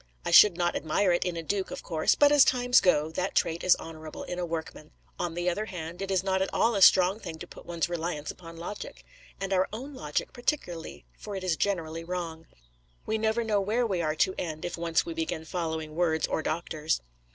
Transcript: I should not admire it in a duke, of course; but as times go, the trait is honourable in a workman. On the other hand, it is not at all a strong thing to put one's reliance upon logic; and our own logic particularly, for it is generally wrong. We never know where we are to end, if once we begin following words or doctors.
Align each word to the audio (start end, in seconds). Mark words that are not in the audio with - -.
I 0.25 0.31
should 0.31 0.57
not 0.57 0.75
admire 0.75 1.11
it 1.11 1.23
in 1.25 1.37
a 1.37 1.43
duke, 1.43 1.69
of 1.69 1.83
course; 1.83 2.15
but 2.15 2.31
as 2.31 2.43
times 2.43 2.81
go, 2.81 3.11
the 3.11 3.29
trait 3.35 3.63
is 3.63 3.75
honourable 3.75 4.23
in 4.23 4.39
a 4.39 4.45
workman. 4.47 4.89
On 5.19 5.35
the 5.35 5.47
other 5.47 5.65
hand, 5.65 6.01
it 6.01 6.09
is 6.09 6.23
not 6.23 6.41
at 6.41 6.51
all 6.51 6.73
a 6.73 6.81
strong 6.81 7.19
thing 7.19 7.37
to 7.37 7.45
put 7.45 7.67
one's 7.67 7.87
reliance 7.87 8.31
upon 8.31 8.57
logic; 8.57 9.05
and 9.39 9.53
our 9.53 9.67
own 9.71 9.93
logic 9.93 10.33
particularly, 10.33 11.05
for 11.19 11.35
it 11.35 11.43
is 11.43 11.55
generally 11.55 12.03
wrong. 12.03 12.47
We 13.05 13.19
never 13.19 13.43
know 13.43 13.61
where 13.61 13.85
we 13.85 14.01
are 14.01 14.15
to 14.15 14.33
end, 14.39 14.65
if 14.65 14.75
once 14.75 15.05
we 15.05 15.13
begin 15.13 15.45
following 15.45 15.93
words 15.93 16.25
or 16.25 16.41
doctors. 16.41 17.01